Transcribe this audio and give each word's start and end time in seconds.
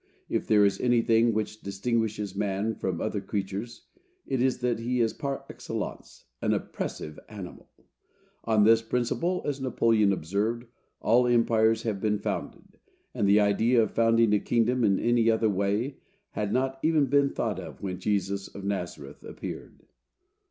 If 0.29 0.47
there 0.47 0.65
is 0.65 0.81
anything 0.81 1.31
which 1.31 1.61
distinguishes 1.61 2.35
man 2.35 2.73
from 2.73 2.99
other 2.99 3.21
creatures, 3.21 3.83
it 4.25 4.41
is 4.41 4.57
that 4.61 4.79
he 4.79 4.99
is 4.99 5.13
par 5.13 5.45
excellence 5.47 6.25
an 6.41 6.55
oppressive 6.55 7.19
animal. 7.29 7.69
On 8.45 8.63
this 8.63 8.81
principle, 8.81 9.43
as 9.45 9.61
Napoleon 9.61 10.11
observed, 10.11 10.65
all 11.01 11.27
empires 11.27 11.83
have 11.83 12.01
been 12.01 12.17
founded; 12.17 12.79
and 13.13 13.27
the 13.29 13.41
idea 13.41 13.83
of 13.83 13.91
founding 13.91 14.33
a 14.33 14.39
kingdom 14.39 14.83
in 14.83 14.97
any 14.99 15.29
other 15.29 15.49
way 15.51 15.97
had 16.31 16.51
not 16.51 16.79
even 16.81 17.05
been 17.05 17.29
thought 17.29 17.59
of 17.59 17.83
when 17.83 17.99
Jesus 17.99 18.47
of 18.47 18.63
Nazareth 18.65 19.23
appeared. 19.23 19.85